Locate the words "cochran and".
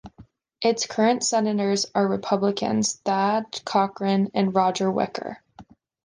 3.65-4.55